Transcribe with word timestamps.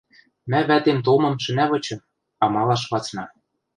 Мӓ 0.49 0.59
вӓтем 0.69 0.99
толмым 1.05 1.35
шӹнӓ 1.43 1.65
вычы, 1.69 1.95
амалаш 2.43 2.83
вацна. 2.91 3.23